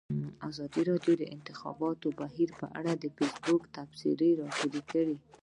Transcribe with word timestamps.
ازادي 0.49 0.81
راډیو 0.89 1.13
د 1.17 1.21
د 1.21 1.23
انتخاباتو 1.35 2.07
بهیر 2.19 2.49
په 2.59 2.65
اړه 2.79 2.93
د 2.97 3.05
فیسبوک 3.15 3.61
تبصرې 3.75 4.29
راټولې 4.41 4.81
کړي. 4.91 5.15